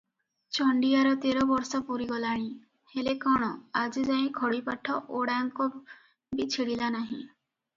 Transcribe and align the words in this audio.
ଚଣ୍ଡିଆର 0.57 1.09
ତେର 1.25 1.43
ବର୍ଷ 1.51 1.81
ପୂରିଗଲାଣି, 1.89 2.47
ହେଲେ 2.93 3.13
କଣ, 3.25 3.51
ଆଜିଯାଏ 3.83 4.27
ଖଡ଼ିପାଠ 4.39 4.97
ଓଡ଼ାଙ୍କ 5.21 5.69
ବି 5.77 6.49
ଛିଡ଼ିଲା 6.57 6.91
ନାହିଁ। 6.99 7.23